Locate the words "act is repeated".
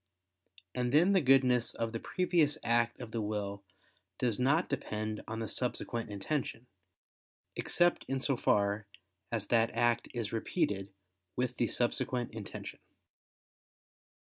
9.75-10.91